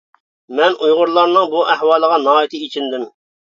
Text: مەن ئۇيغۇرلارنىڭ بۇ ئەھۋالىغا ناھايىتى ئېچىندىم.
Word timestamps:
مەن 0.59 0.77
ئۇيغۇرلارنىڭ 0.85 1.51
بۇ 1.51 1.61
ئەھۋالىغا 1.75 2.19
ناھايىتى 2.25 2.63
ئېچىندىم. 2.65 3.07